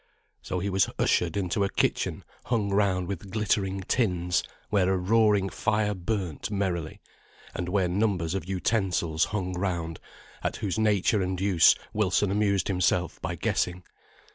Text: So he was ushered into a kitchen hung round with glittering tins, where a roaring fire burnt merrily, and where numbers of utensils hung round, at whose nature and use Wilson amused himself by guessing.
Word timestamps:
So 0.41 0.57
he 0.57 0.69
was 0.71 0.89
ushered 0.97 1.37
into 1.37 1.63
a 1.63 1.69
kitchen 1.69 2.23
hung 2.45 2.71
round 2.71 3.07
with 3.07 3.29
glittering 3.29 3.81
tins, 3.81 4.41
where 4.71 4.91
a 4.91 4.97
roaring 4.97 5.47
fire 5.47 5.93
burnt 5.93 6.49
merrily, 6.49 6.99
and 7.53 7.69
where 7.69 7.87
numbers 7.87 8.33
of 8.33 8.49
utensils 8.49 9.25
hung 9.25 9.53
round, 9.53 9.99
at 10.41 10.55
whose 10.55 10.79
nature 10.79 11.21
and 11.21 11.39
use 11.39 11.75
Wilson 11.93 12.31
amused 12.31 12.67
himself 12.67 13.21
by 13.21 13.35
guessing. 13.35 13.83